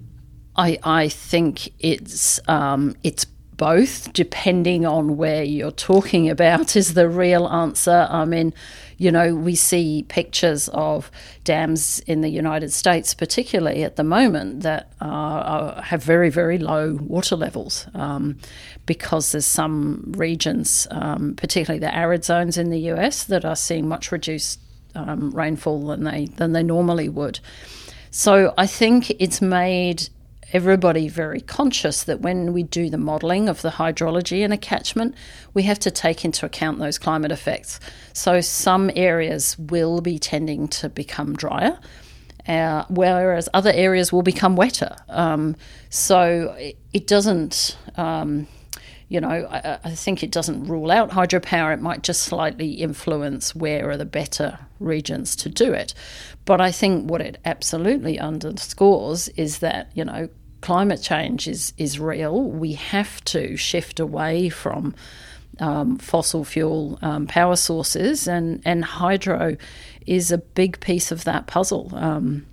I, 0.56 0.78
I 0.82 1.08
think 1.08 1.72
it's 1.78 2.40
um, 2.48 2.96
it's 3.02 3.24
both, 3.60 4.10
depending 4.14 4.86
on 4.86 5.18
where 5.18 5.42
you're 5.42 5.70
talking 5.70 6.30
about, 6.30 6.76
is 6.76 6.94
the 6.94 7.10
real 7.10 7.46
answer. 7.46 8.08
I 8.10 8.24
mean, 8.24 8.54
you 8.96 9.12
know, 9.12 9.34
we 9.34 9.54
see 9.54 10.06
pictures 10.08 10.68
of 10.70 11.10
dams 11.44 12.00
in 12.00 12.22
the 12.22 12.30
United 12.30 12.72
States, 12.72 13.12
particularly 13.12 13.84
at 13.84 13.96
the 13.96 14.02
moment, 14.02 14.62
that 14.62 14.92
have 15.00 16.02
very, 16.02 16.30
very 16.30 16.56
low 16.56 16.94
water 17.02 17.36
levels 17.36 17.86
um, 17.92 18.38
because 18.86 19.32
there's 19.32 19.44
some 19.44 20.12
regions, 20.16 20.86
um, 20.90 21.34
particularly 21.36 21.80
the 21.80 21.94
arid 21.94 22.24
zones 22.24 22.56
in 22.56 22.70
the 22.70 22.80
US, 22.92 23.24
that 23.24 23.44
are 23.44 23.56
seeing 23.56 23.86
much 23.86 24.10
reduced 24.10 24.58
um, 24.94 25.30
rainfall 25.30 25.86
than 25.86 26.04
they 26.04 26.26
than 26.36 26.52
they 26.52 26.62
normally 26.62 27.08
would. 27.08 27.40
So 28.10 28.54
I 28.58 28.66
think 28.66 29.10
it's 29.18 29.40
made 29.40 30.08
everybody 30.52 31.08
very 31.08 31.40
conscious 31.40 32.04
that 32.04 32.20
when 32.20 32.52
we 32.52 32.62
do 32.62 32.90
the 32.90 32.98
modelling 32.98 33.48
of 33.48 33.62
the 33.62 33.70
hydrology 33.70 34.40
in 34.40 34.52
a 34.52 34.58
catchment, 34.58 35.14
we 35.54 35.62
have 35.62 35.78
to 35.78 35.90
take 35.90 36.24
into 36.24 36.44
account 36.44 36.78
those 36.78 36.98
climate 36.98 37.30
effects. 37.30 37.78
So 38.12 38.40
some 38.40 38.90
areas 38.96 39.56
will 39.58 40.00
be 40.00 40.18
tending 40.18 40.68
to 40.68 40.88
become 40.88 41.36
drier. 41.36 41.78
Uh, 42.48 42.84
whereas 42.88 43.48
other 43.54 43.70
areas 43.72 44.12
will 44.12 44.22
become 44.22 44.56
wetter. 44.56 44.96
Um, 45.08 45.54
so 45.90 46.56
it, 46.58 46.78
it 46.92 47.06
doesn't, 47.06 47.76
um, 47.96 48.48
you 49.10 49.20
know, 49.20 49.28
I, 49.50 49.78
I, 49.82 49.90
think 49.90 50.22
it 50.22 50.30
doesn't 50.30 50.68
rule 50.68 50.88
out 50.88 51.10
hydropower. 51.10 51.74
It 51.74 51.82
might 51.82 52.04
just 52.04 52.22
slightly 52.22 52.74
influence 52.74 53.56
where 53.56 53.90
are 53.90 53.96
the 53.96 54.04
better 54.04 54.56
regions 54.78 55.34
to 55.36 55.48
do 55.48 55.72
it. 55.72 55.94
But 56.44 56.60
I 56.60 56.70
think 56.70 57.10
what 57.10 57.20
it 57.20 57.38
absolutely 57.44 58.20
underscores 58.20 59.28
is 59.30 59.58
that, 59.58 59.90
you 59.94 60.04
know, 60.04 60.28
climate 60.60 61.02
change 61.02 61.48
is 61.48 61.72
is 61.76 61.98
real. 61.98 62.40
We 62.40 62.74
have 62.74 63.22
to 63.24 63.56
shift 63.56 63.98
away 63.98 64.48
from 64.48 64.94
um, 65.58 65.98
fossil 65.98 66.44
fuel 66.44 66.98
um, 67.02 67.26
power 67.26 67.56
sources, 67.56 68.28
and 68.28 68.62
and 68.64 68.84
hydro 68.84 69.56
is 70.06 70.30
a 70.30 70.38
big 70.38 70.78
piece 70.78 71.10
of 71.10 71.24
that 71.24 71.48
puzzle. 71.48 71.90
Um, 71.94 72.46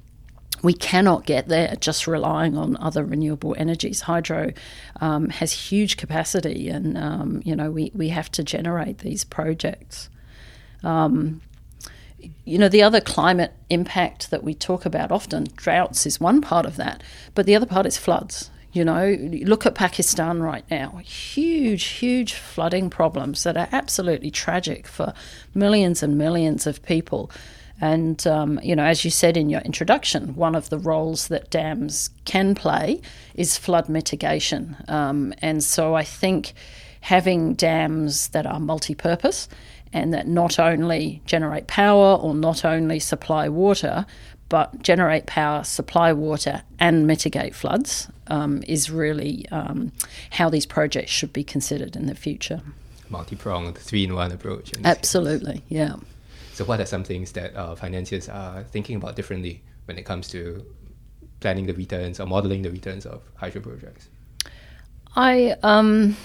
we 0.63 0.73
cannot 0.73 1.25
get 1.25 1.47
there 1.47 1.75
just 1.79 2.07
relying 2.07 2.57
on 2.57 2.77
other 2.77 3.03
renewable 3.03 3.55
energies. 3.57 4.01
Hydro 4.01 4.53
um, 5.01 5.29
has 5.29 5.51
huge 5.51 5.97
capacity, 5.97 6.69
and 6.69 6.97
um, 6.97 7.41
you 7.45 7.55
know 7.55 7.71
we, 7.71 7.91
we 7.93 8.09
have 8.09 8.31
to 8.31 8.43
generate 8.43 8.99
these 8.99 9.23
projects. 9.23 10.09
Um, 10.83 11.41
you 12.45 12.57
know, 12.57 12.69
the 12.69 12.81
other 12.81 12.99
climate 12.99 13.53
impact 13.69 14.31
that 14.31 14.43
we 14.43 14.53
talk 14.53 14.85
about 14.85 15.11
often, 15.11 15.45
droughts 15.55 16.05
is 16.05 16.19
one 16.19 16.41
part 16.41 16.65
of 16.65 16.75
that, 16.77 17.03
but 17.35 17.45
the 17.45 17.55
other 17.55 17.65
part 17.65 17.85
is 17.85 17.97
floods. 17.97 18.49
You 18.73 18.85
know, 18.85 19.17
look 19.43 19.65
at 19.65 19.75
Pakistan 19.75 20.41
right 20.41 20.63
now. 20.69 20.97
Huge, 21.03 21.83
huge 21.83 22.33
flooding 22.33 22.89
problems 22.89 23.43
that 23.43 23.57
are 23.57 23.69
absolutely 23.71 24.29
tragic 24.29 24.87
for 24.87 25.13
millions 25.55 26.03
and 26.03 26.17
millions 26.17 26.67
of 26.67 26.83
people. 26.83 27.31
And, 27.79 28.25
um, 28.25 28.59
you 28.63 28.75
know, 28.75 28.83
as 28.83 29.05
you 29.05 29.11
said 29.11 29.37
in 29.37 29.49
your 29.49 29.61
introduction, 29.61 30.35
one 30.35 30.55
of 30.55 30.69
the 30.69 30.79
roles 30.79 31.27
that 31.27 31.49
dams 31.49 32.09
can 32.25 32.55
play 32.55 33.01
is 33.35 33.57
flood 33.57 33.87
mitigation. 33.87 34.75
Um, 34.87 35.33
and 35.41 35.63
so 35.63 35.93
I 35.93 36.03
think 36.03 36.53
having 37.01 37.53
dams 37.53 38.29
that 38.29 38.45
are 38.45 38.59
multi 38.59 38.95
purpose 38.95 39.47
and 39.93 40.13
that 40.13 40.27
not 40.27 40.59
only 40.59 41.21
generate 41.25 41.67
power 41.67 42.15
or 42.15 42.33
not 42.33 42.65
only 42.65 42.99
supply 42.99 43.47
water, 43.47 44.05
but 44.49 44.81
generate 44.81 45.25
power, 45.25 45.63
supply 45.63 46.13
water, 46.13 46.63
and 46.79 47.05
mitigate 47.05 47.53
floods 47.53 48.07
um, 48.27 48.63
is 48.67 48.89
really 48.89 49.47
um, 49.49 49.91
how 50.31 50.49
these 50.49 50.65
projects 50.65 51.11
should 51.11 51.33
be 51.33 51.43
considered 51.43 51.95
in 51.95 52.07
the 52.07 52.15
future. 52.15 52.61
Multi 53.09 53.35
pronged, 53.35 53.77
three 53.77 54.03
in 54.03 54.13
one 54.13 54.31
approach. 54.31 54.73
Absolutely, 54.83 55.53
case. 55.53 55.63
yeah. 55.69 55.95
So, 56.57 56.65
what 56.65 56.81
are 56.81 56.87
some 56.87 57.03
things 57.03 57.33
that 57.33 57.55
uh, 57.55 57.75
financiers 57.75 58.27
are 58.27 58.63
thinking 58.63 58.95
about 58.95 59.15
differently 59.15 59.61
when 59.85 59.99
it 59.99 60.05
comes 60.05 60.27
to 60.29 60.65
planning 61.39 61.67
the 61.67 61.73
returns 61.73 62.19
or 62.19 62.25
modeling 62.25 62.63
the 62.63 62.71
returns 62.71 63.05
of 63.05 63.21
hydro 63.35 63.61
projects? 63.61 64.09
I, 65.15 65.55
um, 65.61 66.17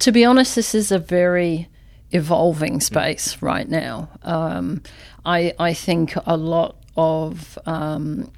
to 0.00 0.12
be 0.12 0.26
honest, 0.26 0.56
this 0.56 0.74
is 0.74 0.92
a 0.92 0.98
very 0.98 1.70
evolving 2.10 2.80
space 2.80 3.40
right 3.40 3.66
now. 3.66 4.10
Um, 4.24 4.82
I, 5.24 5.54
I 5.58 5.72
think 5.72 6.12
a 6.26 6.36
lot 6.36 6.76
of 6.94 7.58
um, 7.64 8.30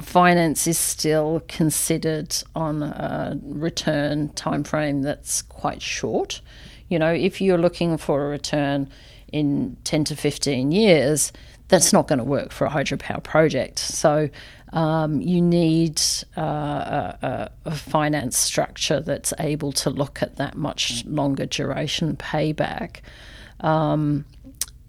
finance 0.00 0.66
is 0.66 0.78
still 0.78 1.44
considered 1.46 2.36
on 2.56 2.82
a 2.82 3.38
return 3.44 4.30
timeframe 4.30 5.04
that's 5.04 5.42
quite 5.42 5.80
short. 5.80 6.40
You 6.88 6.98
know, 6.98 7.12
if 7.12 7.40
you're 7.40 7.56
looking 7.56 7.96
for 7.98 8.26
a 8.26 8.28
return 8.28 8.90
in 9.32 9.76
10 9.84 10.04
to 10.04 10.16
15 10.16 10.72
years, 10.72 11.32
that's 11.68 11.92
not 11.92 12.08
going 12.08 12.18
to 12.18 12.24
work 12.24 12.50
for 12.50 12.66
a 12.66 12.70
hydropower 12.70 13.22
project. 13.22 13.78
So 13.78 14.30
um, 14.72 15.20
you 15.20 15.40
need 15.40 16.00
uh, 16.36 16.40
a, 16.40 17.50
a, 17.64 17.74
finance 17.74 18.36
structure 18.36 19.00
that's 19.00 19.32
able 19.38 19.72
to 19.72 19.90
look 19.90 20.22
at 20.22 20.36
that 20.36 20.56
much 20.56 21.04
longer 21.06 21.46
duration 21.46 22.16
payback. 22.16 23.00
Um, 23.60 24.24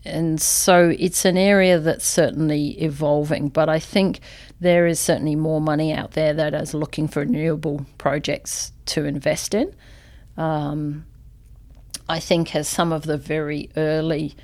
and 0.05 0.41
so 0.41 0.93
it's 0.97 1.25
an 1.25 1.37
area 1.37 1.79
that's 1.79 2.05
certainly 2.05 2.81
evolving, 2.81 3.49
but 3.49 3.69
I 3.69 3.79
think 3.79 4.21
there 4.59 4.87
is 4.87 4.99
certainly 4.99 5.35
more 5.35 5.61
money 5.61 5.93
out 5.93 6.11
there 6.11 6.33
that 6.33 6.53
is 6.53 6.73
looking 6.73 7.07
for 7.07 7.21
renewable 7.21 7.85
projects 7.97 8.71
to 8.87 9.05
invest 9.05 9.53
in. 9.53 9.73
Um, 10.37 11.05
I 12.09 12.19
think 12.19 12.55
as 12.55 12.67
some 12.67 12.91
of 12.91 13.03
the 13.03 13.17
very 13.17 13.69
early 13.77 14.35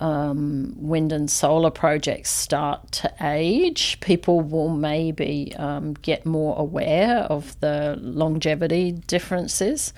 um, 0.00 0.74
wind 0.76 1.12
and 1.12 1.30
solar 1.30 1.70
projects 1.70 2.30
start 2.30 2.90
to 2.92 3.12
age, 3.20 4.00
people 4.00 4.40
will 4.40 4.70
maybe 4.70 5.54
um, 5.56 5.92
get 5.94 6.24
more 6.24 6.58
aware 6.58 7.18
of 7.18 7.60
the 7.60 7.98
longevity 8.00 8.92
differences. 8.92 9.92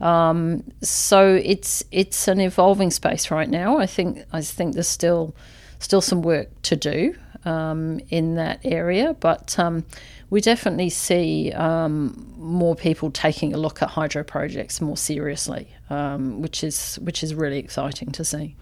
Um, 0.00 0.62
so 0.82 1.40
it's 1.42 1.82
it's 1.90 2.28
an 2.28 2.38
evolving 2.40 2.90
space 2.90 3.30
right 3.30 3.48
now. 3.48 3.78
I 3.78 3.86
think 3.86 4.22
I 4.32 4.42
think 4.42 4.74
there's 4.74 4.86
still 4.86 5.34
still 5.78 6.02
some 6.02 6.22
work 6.22 6.48
to 6.62 6.76
do 6.76 7.14
um, 7.44 8.00
in 8.10 8.34
that 8.36 8.60
area, 8.64 9.14
but 9.18 9.58
um, 9.58 9.84
we 10.30 10.40
definitely 10.40 10.90
see 10.90 11.52
um, 11.52 12.32
more 12.36 12.74
people 12.74 13.10
taking 13.10 13.54
a 13.54 13.56
look 13.56 13.82
at 13.82 13.90
hydro 13.90 14.22
projects 14.24 14.80
more 14.80 14.96
seriously, 14.96 15.74
which 15.90 16.62
is 16.62 16.96
which 16.96 17.22
is 17.22 17.34
really 17.34 17.58
exciting 17.58 18.10
to 18.12 18.24
see. 18.24 18.56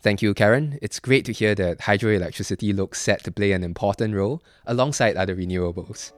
Thank 0.00 0.20
you, 0.20 0.34
Karen. 0.34 0.78
It's 0.82 0.98
great 0.98 1.24
to 1.26 1.32
hear 1.32 1.54
that 1.54 1.78
hydroelectricity 1.78 2.74
looks 2.74 3.00
set 3.00 3.22
to 3.22 3.30
play 3.30 3.52
an 3.52 3.62
important 3.62 4.16
role 4.16 4.42
alongside 4.66 5.16
other 5.16 5.36
renewables. 5.36 6.10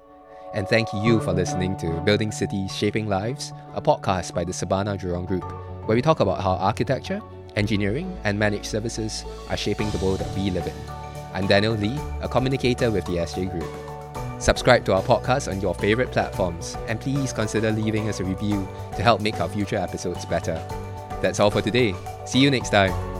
And 0.54 0.66
thank 0.68 0.88
you 0.94 1.20
for 1.20 1.32
listening 1.32 1.76
to 1.78 2.00
Building 2.00 2.30
Cities 2.32 2.74
Shaping 2.74 3.08
Lives, 3.08 3.52
a 3.74 3.82
podcast 3.82 4.34
by 4.34 4.44
the 4.44 4.52
Surbana 4.52 4.96
Jurong 4.96 5.26
Group, 5.26 5.44
where 5.86 5.96
we 5.96 6.00
talk 6.00 6.20
about 6.20 6.40
how 6.40 6.52
architecture, 6.52 7.20
engineering, 7.56 8.16
and 8.24 8.38
managed 8.38 8.66
services 8.66 9.24
are 9.50 9.56
shaping 9.56 9.90
the 9.90 9.98
world 9.98 10.20
that 10.20 10.34
we 10.34 10.50
live 10.50 10.66
in. 10.66 10.74
I'm 11.34 11.48
Daniel 11.48 11.74
Lee, 11.74 11.98
a 12.22 12.28
communicator 12.28 12.90
with 12.90 13.04
the 13.04 13.16
SJ 13.16 13.50
Group. 13.50 13.83
Subscribe 14.44 14.84
to 14.84 14.92
our 14.92 15.02
podcast 15.02 15.50
on 15.50 15.58
your 15.62 15.74
favorite 15.74 16.12
platforms, 16.12 16.76
and 16.86 17.00
please 17.00 17.32
consider 17.32 17.70
leaving 17.72 18.10
us 18.10 18.20
a 18.20 18.24
review 18.24 18.68
to 18.94 19.02
help 19.02 19.22
make 19.22 19.40
our 19.40 19.48
future 19.48 19.76
episodes 19.76 20.26
better. 20.26 20.62
That's 21.22 21.40
all 21.40 21.50
for 21.50 21.62
today. 21.62 21.94
See 22.26 22.40
you 22.40 22.50
next 22.50 22.68
time. 22.68 23.13